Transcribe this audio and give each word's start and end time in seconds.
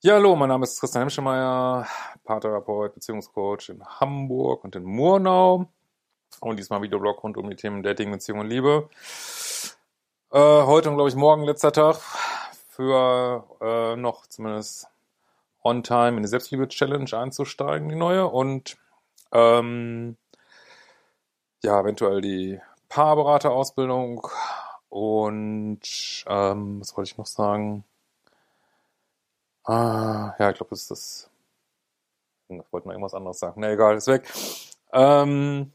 Ja, 0.00 0.14
hallo, 0.14 0.36
mein 0.36 0.48
Name 0.48 0.62
ist 0.62 0.78
Christian 0.78 1.02
Hemschemeyer, 1.02 1.84
Paartherapeut, 2.22 2.94
Beziehungscoach 2.94 3.70
in 3.70 3.84
Hamburg 3.84 4.62
und 4.62 4.76
in 4.76 4.84
Murnau. 4.84 5.66
Und 6.38 6.56
diesmal 6.56 6.80
Videoblog 6.82 7.24
rund 7.24 7.36
um 7.36 7.50
die 7.50 7.56
Themen 7.56 7.82
Dating, 7.82 8.12
Beziehung 8.12 8.38
und 8.38 8.46
Liebe. 8.46 8.88
Äh, 10.30 10.38
heute 10.38 10.88
und 10.88 10.94
glaube 10.94 11.08
ich 11.08 11.16
morgen 11.16 11.42
letzter 11.42 11.72
Tag 11.72 11.96
für 12.68 13.44
äh, 13.60 13.96
noch 13.96 14.28
zumindest 14.28 14.86
on 15.64 15.82
time 15.82 16.16
in 16.16 16.22
die 16.22 16.28
Selbstliebe-Challenge 16.28 17.12
einzusteigen, 17.14 17.88
die 17.88 17.96
neue. 17.96 18.28
Und 18.28 18.76
ähm, 19.32 20.16
ja, 21.64 21.80
eventuell 21.80 22.20
die 22.20 22.60
Paarberaterausbildung 22.88 24.28
und 24.90 26.24
ähm, 26.28 26.80
was 26.80 26.96
wollte 26.96 27.10
ich 27.10 27.18
noch 27.18 27.26
sagen? 27.26 27.82
Ah, 29.68 30.34
ja, 30.38 30.48
ich 30.50 30.56
glaube, 30.56 30.70
das 30.70 30.80
ist 30.80 30.90
das. 30.90 31.30
Ich 32.48 32.72
wollte 32.72 32.88
noch 32.88 32.94
irgendwas 32.94 33.12
anderes 33.12 33.38
sagen. 33.38 33.60
Na 33.60 33.70
egal, 33.70 33.96
ist 33.96 34.06
weg. 34.06 34.26
Ähm, 34.94 35.72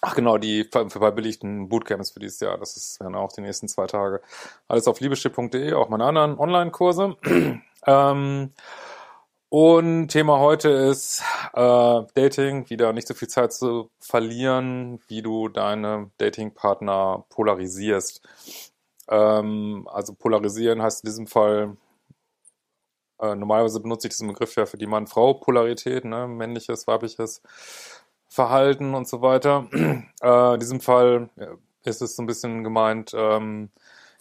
ach 0.00 0.14
genau, 0.14 0.38
die 0.38 0.62
ver 0.70 0.88
verbilligten 0.88 1.68
Bootcamps 1.68 2.12
für 2.12 2.20
dieses 2.20 2.38
Jahr. 2.38 2.58
Das 2.58 2.76
ist 2.76 3.00
werden 3.00 3.16
auch 3.16 3.32
die 3.32 3.40
nächsten 3.40 3.66
zwei 3.66 3.88
Tage. 3.88 4.22
Alles 4.68 4.86
auf 4.86 5.00
liebeschiff.de, 5.00 5.72
auch 5.72 5.88
meine 5.88 6.04
anderen 6.04 6.38
Online-Kurse. 6.38 7.16
ähm, 7.86 8.52
und 9.48 10.08
Thema 10.08 10.38
heute 10.38 10.68
ist 10.68 11.22
äh, 11.54 12.02
Dating, 12.14 12.70
wieder 12.70 12.92
nicht 12.92 13.08
so 13.08 13.14
viel 13.14 13.28
Zeit 13.28 13.52
zu 13.52 13.90
verlieren, 13.98 15.00
wie 15.08 15.22
du 15.22 15.48
deine 15.48 16.12
Datingpartner 16.18 17.24
polarisierst. 17.30 18.22
Ähm, 19.08 19.88
also 19.92 20.14
polarisieren 20.14 20.82
heißt 20.82 21.02
in 21.02 21.08
diesem 21.08 21.26
Fall 21.26 21.76
äh, 23.24 23.34
normalerweise 23.34 23.80
benutze 23.80 24.08
ich 24.08 24.14
diesen 24.14 24.28
Begriff 24.28 24.56
ja 24.56 24.66
für 24.66 24.78
die 24.78 24.86
Mann-Frau-Polarität, 24.86 26.04
ne? 26.04 26.26
männliches, 26.26 26.86
weibliches 26.86 27.42
Verhalten 28.28 28.94
und 28.94 29.08
so 29.08 29.22
weiter. 29.22 29.68
Äh, 30.22 30.54
in 30.54 30.60
diesem 30.60 30.80
Fall 30.80 31.28
ist 31.82 32.00
es 32.00 32.16
so 32.16 32.22
ein 32.22 32.26
bisschen 32.26 32.64
gemeint, 32.64 33.12
ähm, 33.14 33.68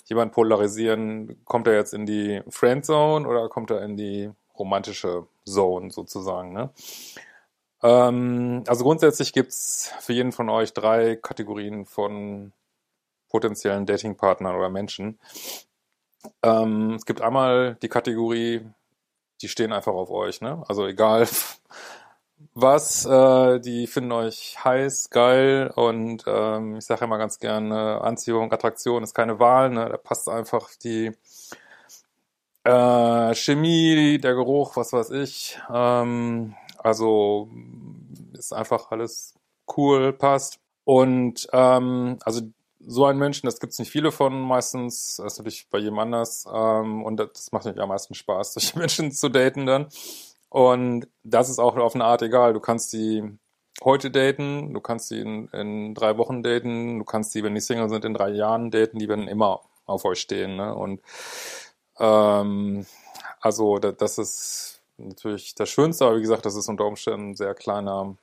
jemand 0.06 0.34
polarisieren, 0.34 1.40
kommt 1.46 1.68
er 1.68 1.76
jetzt 1.76 1.94
in 1.94 2.06
die 2.06 2.42
Friendzone 2.50 3.26
oder 3.26 3.48
kommt 3.48 3.72
er 3.72 3.82
in 3.84 3.96
die 3.96 4.30
romantische 4.58 5.28
Zone 5.46 5.92
sozusagen. 5.92 6.52
Ne? 6.52 6.72
Ähm, 7.82 8.64
also 8.68 8.84
grundsätzlich 8.84 9.32
gibt's 9.34 9.94
für 10.00 10.14
jeden 10.14 10.32
von 10.34 10.50
euch 10.50 10.74
drei 10.74 11.16
Kategorien 11.16 11.86
von 11.86 12.52
potenziellen 13.30 13.86
Datingpartnern 13.86 14.56
oder 14.56 14.70
Menschen. 14.70 15.20
Ähm, 16.42 16.92
es 16.96 17.06
gibt 17.06 17.22
einmal 17.22 17.78
die 17.82 17.90
Kategorie 17.90 18.62
die 19.44 19.50
stehen 19.50 19.74
einfach 19.74 19.94
auf 19.94 20.10
euch, 20.10 20.42
ne? 20.42 20.64
Also 20.68 20.88
egal 20.88 21.28
was, 22.56 23.06
äh, 23.06 23.60
die 23.60 23.88
finden 23.88 24.12
euch 24.12 24.64
heiß, 24.64 25.10
geil 25.10 25.72
und 25.76 26.24
ähm, 26.28 26.78
ich 26.78 26.86
sage 26.86 27.06
immer 27.06 27.18
ganz 27.18 27.40
gerne, 27.40 28.02
Anziehung, 28.02 28.52
Attraktion 28.52 29.04
ist 29.04 29.14
keine 29.14 29.40
Wahl, 29.40 29.70
ne? 29.70 29.90
Da 29.90 29.98
passt 29.98 30.30
einfach 30.30 30.70
die 30.84 31.12
äh, 32.64 33.36
Chemie, 33.36 34.20
der 34.20 34.36
Geruch, 34.36 34.78
was 34.78 34.94
weiß 34.94 35.12
ich. 35.12 35.60
Ähm, 35.72 36.56
also 36.78 37.50
ist 38.34 38.54
einfach 38.54 38.92
alles 38.92 39.36
cool, 39.78 40.14
passt. 40.14 40.60
Und 40.86 41.48
ähm, 41.54 42.20
also 42.24 42.42
so 42.86 43.06
einen 43.06 43.20
Menschen, 43.20 43.46
das 43.46 43.60
gibt 43.60 43.74
es 43.74 43.80
nicht 43.80 43.92
viele 43.92 44.12
von 44.12 44.42
meistens, 44.42 45.18
das 45.18 45.34
ist 45.34 45.40
natürlich 45.40 45.68
bei 45.70 45.80
jedem 45.80 46.00
anders 46.00 46.46
ähm, 46.52 47.04
und 47.04 47.18
das 47.18 47.52
macht 47.52 47.66
natürlich 47.66 47.84
am 47.84 47.90
meisten 47.90 48.14
Spaß, 48.14 48.54
solche 48.54 48.78
Menschen 48.78 49.12
zu 49.12 49.30
daten 49.30 49.66
dann. 49.66 49.88
Und 50.50 51.08
das 51.24 51.50
ist 51.50 51.60
auch 51.60 51.76
auf 51.78 51.96
eine 51.96 52.06
Art 52.06 52.22
egal. 52.22 52.54
Du 52.54 52.60
kannst 52.60 52.92
sie 52.92 53.24
heute 53.84 54.12
daten, 54.12 54.74
du 54.74 54.82
kannst 54.82 55.08
sie 55.08 55.20
in, 55.20 55.48
in 55.48 55.96
drei 55.96 56.18
Wochen 56.18 56.44
daten, 56.44 57.00
du 57.00 57.06
kannst 57.06 57.32
sie, 57.32 57.44
wenn 57.44 57.56
die 57.56 57.62
Single 57.62 57.90
sind, 57.90 58.06
in 58.06 58.14
drei 58.14 58.30
Jahren 58.30 58.70
daten, 58.70 59.00
die 59.00 59.10
werden 59.10 59.28
immer 59.28 59.62
auf 59.86 60.06
euch 60.06 60.20
stehen. 60.20 60.56
Ne? 60.56 60.76
Und 60.76 61.02
ähm, 62.00 62.86
also 63.42 63.80
das, 63.80 63.98
das 63.98 64.18
ist 64.18 64.82
natürlich 64.98 65.56
das 65.56 65.70
Schönste, 65.70 66.06
aber 66.06 66.18
wie 66.18 66.22
gesagt, 66.22 66.46
das 66.46 66.56
ist 66.56 66.70
unter 66.70 66.86
Umständen 66.86 67.32
ein 67.32 67.36
sehr 67.36 67.56
kleiner 67.56 68.16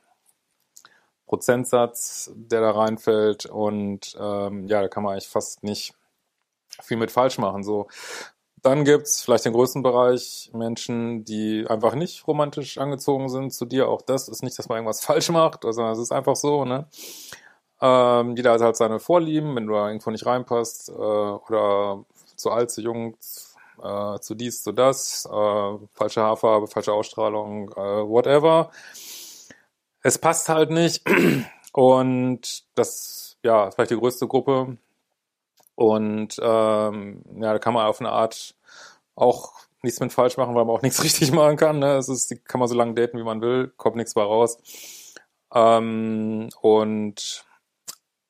Prozentsatz, 1.31 2.33
der 2.35 2.61
da 2.61 2.73
reinfällt. 2.73 3.47
Und 3.47 4.17
ähm, 4.21 4.67
ja, 4.67 4.83
da 4.83 4.89
kann 4.89 5.05
man 5.05 5.13
eigentlich 5.13 5.29
fast 5.29 5.63
nicht 5.63 5.95
viel 6.83 6.97
mit 6.97 7.13
falsch 7.13 7.39
machen. 7.39 7.63
So. 7.63 7.87
Dann 8.63 8.85
gibt's 8.85 9.23
vielleicht 9.23 9.45
den 9.45 9.53
größten 9.53 9.83
Bereich 9.83 10.51
Menschen, 10.53 11.25
die 11.25 11.65
einfach 11.69 11.95
nicht 11.95 12.27
romantisch 12.27 12.79
angezogen 12.79 13.29
sind 13.29 13.55
zu 13.55 13.65
dir. 13.65 13.89
Auch 13.89 14.03
das 14.03 14.29
ist 14.29 14.43
nicht, 14.43 14.59
dass 14.59 14.69
man 14.69 14.79
irgendwas 14.79 15.05
falsch 15.05 15.31
macht, 15.31 15.63
sondern 15.63 15.93
es 15.93 16.01
ist 16.01 16.13
einfach 16.13 16.37
so, 16.37 16.65
ne? 16.65 16.87
Ähm, 17.81 18.37
jeder 18.37 18.53
hat 18.53 18.61
halt 18.61 18.77
seine 18.77 18.99
Vorlieben, 18.99 19.55
wenn 19.57 19.67
du 19.67 19.73
da 19.73 19.87
irgendwo 19.87 20.11
nicht 20.11 20.27
reinpasst, 20.27 20.91
äh, 20.91 20.93
oder 20.93 22.05
zu 22.37 22.51
alt, 22.51 22.71
zu 22.71 22.83
jung, 22.83 23.17
äh, 23.83 24.19
zu 24.19 24.35
dies, 24.35 24.63
zu 24.63 24.73
das, 24.73 25.27
äh, 25.27 25.79
falsche 25.95 26.21
Haarfarbe, 26.21 26.67
falsche 26.67 26.93
Ausstrahlung, 26.93 27.71
äh, 27.71 28.07
whatever 28.07 28.71
es 30.03 30.19
passt 30.19 30.49
halt 30.49 30.71
nicht. 30.71 31.03
Und 31.73 32.65
das, 32.75 33.37
ja, 33.43 33.69
ist 33.69 33.75
vielleicht 33.75 33.91
die 33.91 33.99
größte 33.99 34.27
Gruppe. 34.27 34.77
Und 35.75 36.37
ähm, 36.43 37.23
ja, 37.41 37.53
da 37.53 37.59
kann 37.59 37.75
man 37.75 37.87
auf 37.87 38.01
eine 38.01 38.11
Art 38.11 38.55
auch 39.15 39.53
nichts 39.83 40.01
mit 40.01 40.13
falsch 40.13 40.37
machen, 40.37 40.55
weil 40.55 40.65
man 40.65 40.77
auch 40.77 40.83
nichts 40.83 41.03
richtig 41.03 41.33
machen 41.33 41.57
kann. 41.57 41.79
Ne? 41.79 41.97
Es 41.97 42.09
ist, 42.09 42.45
kann 42.47 42.59
man 42.59 42.69
so 42.69 42.75
lange 42.75 42.95
daten, 42.95 43.19
wie 43.19 43.25
man 43.25 43.41
will, 43.41 43.73
kommt 43.77 43.97
nichts 43.97 44.15
bei 44.15 44.23
raus. 44.23 44.59
Ähm, 45.53 46.49
und 46.61 47.45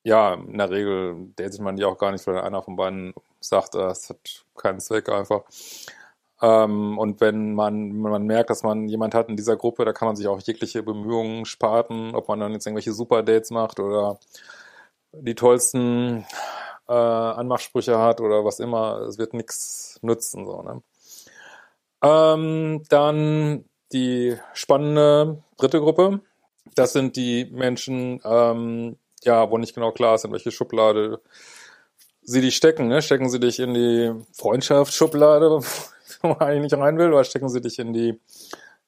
ja, 0.03 0.35
in 0.35 0.59
der 0.59 0.71
Regel 0.71 1.33
datet 1.37 1.61
man 1.61 1.77
die 1.77 1.85
auch 1.85 1.99
gar 1.99 2.13
nicht, 2.13 2.27
weil 2.27 2.39
einer 2.41 2.63
von 2.63 2.77
beiden 2.77 3.15
sagt, 3.41 3.75
äh, 3.75 3.89
es 3.89 4.09
hat 4.09 4.45
keinen 4.57 4.81
Zweck 4.81 5.09
einfach. 5.09 5.43
Ähm, 6.43 6.99
und 6.99 7.21
wenn 7.21 7.55
man, 7.55 7.93
man 7.97 8.25
merkt, 8.25 8.51
dass 8.51 8.63
man 8.63 8.89
jemand 8.89 9.15
hat 9.15 9.29
in 9.29 9.37
dieser 9.37 9.57
Gruppe, 9.57 9.85
da 9.85 9.93
kann 9.93 10.07
man 10.07 10.17
sich 10.17 10.27
auch 10.27 10.41
jegliche 10.41 10.83
Bemühungen 10.83 11.45
sparen, 11.45 12.15
ob 12.15 12.29
man 12.29 12.41
dann 12.41 12.53
jetzt 12.53 12.67
irgendwelche 12.67 12.93
Superdates 12.93 13.51
macht 13.51 13.79
oder 13.81 14.19
die 15.13 15.35
tollsten 15.35 16.25
äh, 16.89 16.93
Anmachsprüche 16.93 17.99
hat 17.99 18.21
oder 18.21 18.45
was 18.45 18.61
immer. 18.61 19.03
Es 19.03 19.19
wird 19.19 19.35
nichts 19.35 19.99
nützen. 20.03 20.47
So, 20.47 20.63
ne? 20.63 20.83
Ähm, 22.03 22.83
dann 22.89 23.65
die 23.93 24.37
spannende 24.55 25.43
dritte 25.59 25.81
Gruppe. 25.81 26.21
Das 26.75 26.93
sind 26.93 27.17
die 27.17 27.47
Menschen, 27.53 28.21
ähm, 28.25 28.97
ja, 29.23 29.51
wo 29.51 29.59
nicht 29.59 29.75
genau 29.75 29.93
klar 29.93 30.15
ist, 30.15 30.25
in 30.25 30.33
welche 30.33 30.51
Schublade 30.51 31.21
sie 32.23 32.41
dich 32.41 32.57
stecken. 32.57 32.89
Ne? 32.89 33.03
Stecken 33.03 33.29
sie 33.29 33.41
dich 33.41 33.59
in 33.59 33.75
die 33.75 34.13
Freundschaftsschublade, 34.33 35.61
wo 36.23 36.29
man 36.29 36.41
eigentlich 36.41 36.73
nicht 36.73 36.81
rein 36.81 36.99
will, 36.99 37.13
oder 37.13 37.25
stecken 37.25 37.49
sie 37.49 37.61
dich 37.61 37.79
in 37.79 37.93
die, 37.93 38.21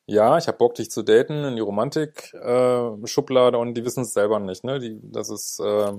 ja, 0.07 0.39
ich 0.39 0.49
habe 0.49 0.59
Bock, 0.59 0.75
dich 0.75 0.91
zu 0.91 1.03
daten, 1.03 1.45
in 1.45 1.57
die 1.57 1.63
Romantik-Schublade 1.63 3.57
äh, 3.57 3.61
und 3.61 3.75
die 3.75 3.85
wissen 3.85 4.03
es 4.03 4.13
selber 4.13 4.39
nicht. 4.41 4.65
Ne? 4.65 4.79
Die, 4.81 4.99
das 5.03 5.31
ist, 5.31 5.61
äh, 5.61 5.93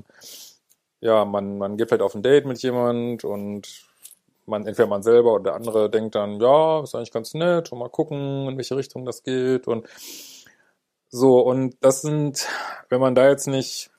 ja, 1.01 1.25
man, 1.25 1.57
man 1.57 1.77
geht 1.77 1.89
vielleicht 1.89 2.01
auf 2.01 2.15
ein 2.15 2.23
Date 2.23 2.45
mit 2.45 2.61
jemand 2.61 3.23
und 3.23 3.85
man, 4.45 4.65
entweder 4.67 4.87
man 4.87 5.03
selber 5.03 5.33
oder 5.33 5.43
der 5.43 5.55
andere 5.55 5.89
denkt 5.89 6.15
dann, 6.15 6.39
ja, 6.39 6.81
ist 6.83 6.95
eigentlich 6.95 7.11
ganz 7.11 7.33
nett 7.33 7.71
und 7.71 7.79
mal 7.79 7.89
gucken, 7.89 8.47
in 8.49 8.57
welche 8.57 8.75
Richtung 8.75 9.05
das 9.05 9.23
geht 9.23 9.67
und 9.67 9.87
so. 11.09 11.39
Und 11.39 11.77
das 11.81 12.01
sind, 12.01 12.47
wenn 12.89 12.99
man 13.01 13.15
da 13.15 13.29
jetzt 13.29 13.47
nicht 13.47 13.89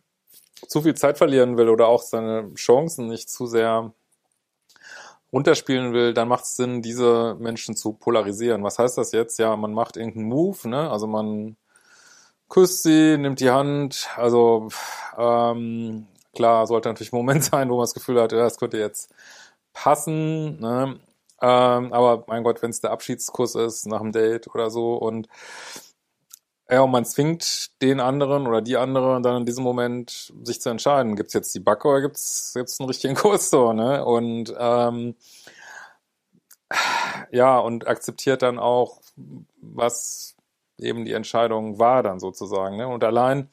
zu 0.69 0.83
viel 0.83 0.95
Zeit 0.95 1.19
verlieren 1.19 1.57
will 1.57 1.69
oder 1.69 1.89
auch 1.89 2.03
seine 2.03 2.53
Chancen 2.55 3.07
nicht 3.09 3.31
zu 3.31 3.47
sehr 3.47 3.93
runterspielen 5.35 5.93
will, 5.93 6.15
dann 6.15 6.29
macht 6.29 6.45
es 6.45 6.57
Sinn, 6.57 6.81
diese 6.81 7.37
Menschen 7.41 7.77
zu 7.77 7.93
polarisieren. 7.93 8.63
Was 8.63 8.79
heißt 8.79 8.97
das 8.97 9.11
jetzt? 9.11 9.39
Ja, 9.41 9.57
man 9.57 9.75
macht 9.75 9.97
irgendeinen 9.97 10.29
Move, 10.29 10.69
ne? 10.69 10.89
Also 10.91 11.09
man 11.09 11.57
küsst 12.49 12.85
sie, 12.85 13.19
nimmt 13.19 13.41
die 13.41 13.51
Hand. 13.51 14.09
Also 14.17 14.69
ähm, 15.19 16.07
klar, 16.35 16.69
sollte 16.69 16.89
natürlich 16.89 17.13
ein 17.13 17.17
Moment 17.17 17.45
sein, 17.53 17.69
wo 17.69 17.75
man 17.77 17.83
das 17.83 17.95
Gefühl 17.95 18.21
hat, 18.21 18.31
ja, 18.33 18.39
das 18.39 18.59
könnte 18.59 18.79
jetzt 18.79 19.13
passen. 19.73 20.61
Ne? 20.61 21.01
Ähm, 21.43 21.93
aber 21.93 22.25
mein 22.29 22.45
Gott, 22.45 22.63
wenn 22.63 22.71
es 22.71 22.81
der 22.81 22.93
Abschiedskuss 22.93 23.57
ist 23.57 23.87
nach 23.87 24.01
dem 24.01 24.13
Date 24.13 24.47
oder 24.55 24.71
so 24.71 24.95
und 24.95 25.29
ja, 26.75 26.83
und 26.83 26.91
man 26.91 27.05
zwingt 27.05 27.81
den 27.83 28.01
anderen 28.01 28.47
oder 28.47 28.61
die 28.61 28.77
andere 28.77 29.21
dann 29.23 29.39
in 29.39 29.47
diesem 29.47 29.65
Moment 29.65 30.33
sich 30.43 30.61
zu 30.61 30.71
entscheiden, 30.71 31.17
gibt's 31.17 31.33
jetzt 31.33 31.55
die 31.55 31.61
Backe 31.61 31.89
oder 31.89 32.01
gibt's 32.01 32.53
gibt's 32.55 32.81
einen 32.81 32.89
richtigen 32.89 33.15
Kurs 33.17 33.51
so, 33.51 33.73
ne? 33.73 34.05
Und 34.05 34.55
ähm, 34.59 35.15
ja, 37.31 37.59
und 37.59 37.87
akzeptiert 37.87 38.43
dann 38.43 38.59
auch, 38.59 39.01
was 39.61 40.37
eben 40.79 41.05
die 41.05 41.13
Entscheidung 41.13 41.79
war 41.79 42.03
dann 42.03 42.21
sozusagen. 42.21 42.77
Ne? 42.77 42.89
Und 42.89 43.05
allein, 43.05 43.49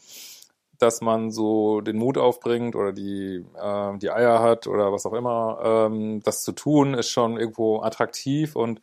dass 0.77 1.01
man 1.01 1.31
so 1.31 1.81
den 1.81 1.97
Mut 1.97 2.17
aufbringt 2.17 2.75
oder 2.75 2.91
die, 2.91 3.45
äh, 3.55 3.97
die 3.99 4.09
Eier 4.09 4.41
hat 4.41 4.67
oder 4.67 4.91
was 4.91 5.05
auch 5.05 5.13
immer, 5.13 5.59
ähm, 5.63 6.21
das 6.23 6.43
zu 6.43 6.51
tun, 6.53 6.93
ist 6.95 7.09
schon 7.09 7.37
irgendwo 7.37 7.81
attraktiv 7.81 8.55
und 8.55 8.81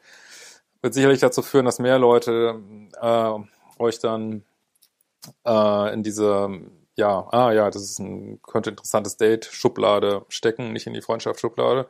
wird 0.80 0.94
sicherlich 0.94 1.20
dazu 1.20 1.42
führen, 1.42 1.64
dass 1.64 1.80
mehr 1.80 1.98
Leute 1.98 2.60
äh, 3.00 3.57
euch 3.78 3.98
dann 3.98 4.44
äh, 5.44 5.92
in 5.94 6.02
diese, 6.02 6.48
ja, 6.96 7.28
ah 7.30 7.52
ja, 7.52 7.70
das 7.70 7.82
ist 7.82 7.98
ein, 7.98 8.40
könnte 8.42 8.70
interessantes 8.70 9.16
Date, 9.16 9.46
Schublade 9.46 10.24
stecken, 10.28 10.72
nicht 10.72 10.86
in 10.86 10.94
die 10.94 11.02
Freundschaftsschublade. 11.02 11.86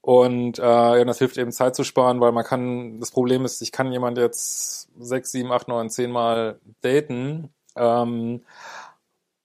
Und 0.00 0.58
äh, 0.58 0.62
ja, 0.62 1.04
das 1.04 1.18
hilft 1.18 1.36
eben 1.36 1.52
Zeit 1.52 1.76
zu 1.76 1.84
sparen, 1.84 2.20
weil 2.20 2.32
man 2.32 2.44
kann, 2.44 3.00
das 3.00 3.10
Problem 3.10 3.44
ist, 3.44 3.60
ich 3.60 3.72
kann 3.72 3.92
jemand 3.92 4.16
jetzt 4.16 4.88
sechs, 4.98 5.32
sieben, 5.32 5.52
acht, 5.52 5.68
neun, 5.68 5.90
zehn 5.90 6.10
Mal 6.10 6.60
daten 6.80 7.52
ähm, 7.76 8.42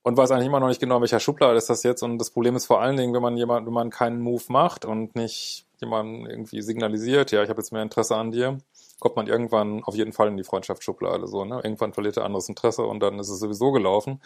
und 0.04 0.18
weiß 0.18 0.32
eigentlich 0.32 0.48
immer 0.48 0.60
noch 0.60 0.68
nicht 0.68 0.80
genau, 0.80 1.02
welcher 1.02 1.20
Schublade 1.20 1.58
ist 1.58 1.70
das 1.70 1.84
jetzt. 1.84 2.02
Und 2.02 2.18
das 2.18 2.30
Problem 2.30 2.56
ist 2.56 2.66
vor 2.66 2.82
allen 2.82 2.98
Dingen, 2.98 3.14
wenn 3.14 3.22
man 3.22 3.36
jemand, 3.36 3.66
wenn 3.66 3.74
man 3.74 3.90
keinen 3.90 4.22
Move 4.22 4.44
macht 4.48 4.86
und 4.86 5.16
nicht 5.16 5.66
jemandem 5.82 6.28
irgendwie 6.28 6.62
signalisiert, 6.62 7.32
ja, 7.32 7.44
ich 7.44 7.50
habe 7.50 7.60
jetzt 7.60 7.74
mehr 7.74 7.82
Interesse 7.82 8.16
an 8.16 8.32
dir, 8.32 8.58
kommt 9.04 9.18
man 9.18 9.28
irgendwann 9.28 9.84
auf 9.84 9.96
jeden 9.96 10.14
Fall 10.14 10.30
in 10.30 10.38
die 10.38 10.46
Freundschaftsschublade. 10.46 11.28
So, 11.28 11.44
ne? 11.44 11.60
Irgendwann 11.62 11.94
verliert 11.94 12.16
er 12.16 12.24
anderes 12.24 12.48
Interesse 12.48 12.84
und 12.84 13.02
dann 13.02 13.20
ist 13.20 13.30
es 13.30 13.40
sowieso 13.40 13.74
gelaufen. 13.74 14.22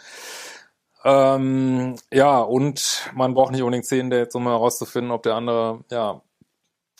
Ähm, 1.04 1.96
ja, 2.12 2.40
und 2.40 3.10
man 3.14 3.34
braucht 3.34 3.50
nicht 3.50 3.62
unbedingt 3.62 3.86
zehn 3.86 4.08
Dates, 4.08 4.36
um 4.36 4.44
herauszufinden, 4.44 5.10
ob 5.10 5.24
der 5.24 5.34
andere 5.34 5.84
ja 5.90 6.22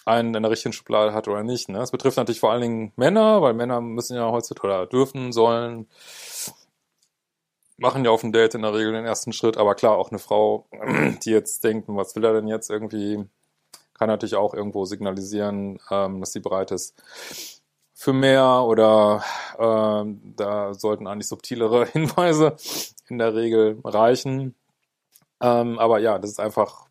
einen 0.04 0.34
in 0.34 0.42
der 0.42 0.50
richtigen 0.50 0.72
Schublade 0.72 1.12
hat 1.12 1.28
oder 1.28 1.44
nicht. 1.44 1.69
Ne? 1.69 1.78
Das 1.78 1.92
betrifft 1.92 2.16
natürlich 2.16 2.40
vor 2.40 2.50
allen 2.50 2.62
Dingen 2.62 2.92
Männer, 2.96 3.42
weil 3.42 3.54
Männer 3.54 3.81
müssen 3.81 4.16
ja 4.16 4.28
heutzutage 4.31 4.69
oder 4.69 4.86
dürfen, 4.86 5.32
sollen, 5.32 5.86
machen 7.76 8.04
ja 8.04 8.10
auf 8.10 8.22
dem 8.22 8.32
Date 8.32 8.54
in 8.54 8.62
der 8.62 8.74
Regel 8.74 8.92
den 8.92 9.04
ersten 9.04 9.32
Schritt. 9.32 9.56
Aber 9.56 9.76
klar, 9.76 9.96
auch 9.96 10.10
eine 10.10 10.19
Frau, 10.19 10.66
die 11.24 11.31
jetzt 11.31 11.62
denkt, 11.62 11.86
was 11.88 12.16
will 12.16 12.24
er 12.24 12.32
denn 12.32 12.48
jetzt 12.48 12.70
irgendwie, 12.70 13.24
kann 13.94 14.08
natürlich 14.08 14.34
auch 14.36 14.54
irgendwo 14.54 14.84
signalisieren, 14.84 15.78
ähm, 15.90 16.20
dass 16.20 16.32
sie 16.32 16.40
bereit 16.40 16.72
ist 16.72 17.57
für 18.00 18.12
mehr 18.12 18.62
oder 18.62 19.24
äh, 19.58 20.14
da 20.36 20.72
sollten 20.72 21.08
eigentlich 21.08 21.26
subtilere 21.26 21.84
Hinweise 21.92 22.54
in 23.08 23.18
der 23.18 23.34
Regel 23.34 23.80
reichen. 23.82 24.54
Ähm, 25.40 25.80
aber 25.80 25.98
ja, 25.98 26.20
das 26.20 26.30
ist 26.30 26.38
einfach 26.38 26.86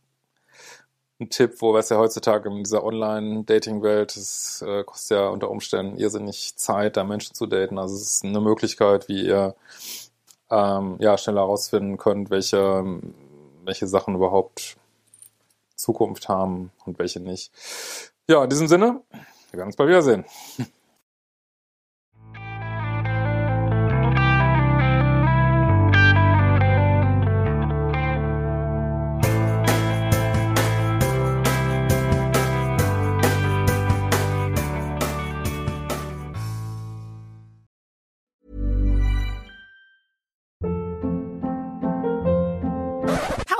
ein 1.21 1.29
Tipp, 1.29 1.61
wo 1.61 1.73
was 1.73 1.87
ja 1.87 1.97
heutzutage 1.97 2.49
in 2.49 2.61
dieser 2.61 2.83
Online-Dating-Welt, 2.83 4.17
es 4.17 4.61
äh, 4.67 4.83
kostet 4.83 5.17
ja 5.17 5.29
unter 5.29 5.49
Umständen 5.49 5.95
irrsinnig 5.95 6.57
Zeit, 6.57 6.97
da 6.97 7.05
Menschen 7.05 7.33
zu 7.33 7.45
daten. 7.45 7.79
Also 7.79 7.95
es 7.95 8.01
ist 8.01 8.25
eine 8.25 8.41
Möglichkeit, 8.41 9.07
wie 9.07 9.27
ihr 9.27 9.55
ähm, 10.51 10.97
ja 10.99 11.17
schneller 11.17 11.41
herausfinden 11.41 11.95
könnt, 11.95 12.31
welche, 12.31 12.83
welche 13.63 13.87
Sachen 13.87 14.15
überhaupt 14.15 14.75
Zukunft 15.73 16.27
haben 16.27 16.73
und 16.85 16.99
welche 16.99 17.21
nicht. 17.21 17.53
Ja, 18.27 18.43
in 18.43 18.49
diesem 18.49 18.67
Sinne, 18.67 19.01
wir 19.51 19.59
werden 19.59 19.67
uns 19.67 19.77
bald 19.77 19.87
wiedersehen. 19.87 20.25